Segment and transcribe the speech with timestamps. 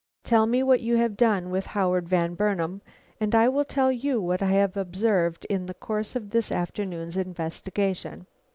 [0.23, 2.81] Tell me what you have done with Howard Van Burnam,
[3.19, 7.17] and I will tell you what I have observed in the course of this afternoon's
[7.17, 8.25] investigation."